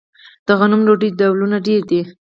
[0.45, 2.01] د غنمو ډوډۍ ډولونه ډیر دي.